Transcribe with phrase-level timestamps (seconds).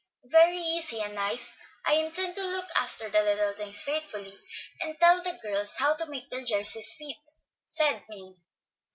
[0.31, 1.53] "Very easy and nice.
[1.85, 4.35] I intend to look after little things faithfully,
[4.81, 7.19] and tell the girls how to make their jerseys fit,"
[7.67, 8.33] said Min.